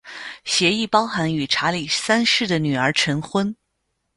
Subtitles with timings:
[0.43, 3.55] 协议包含与查理三世的女儿成婚。